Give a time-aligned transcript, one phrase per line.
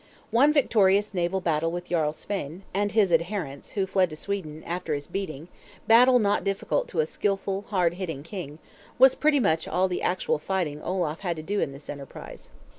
[0.31, 4.15] One victorious naval battle with Jarl Svein, Hakon's uncle, and his adherents, who fled to
[4.15, 5.47] Sweden, after his beating,
[5.87, 8.57] battle not difficult to a skilful, hard hitting king,
[8.97, 12.49] was pretty much all the actual fighting Olaf had to do in this enterprise.